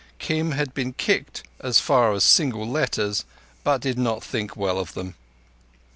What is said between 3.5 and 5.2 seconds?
but did not think well of them.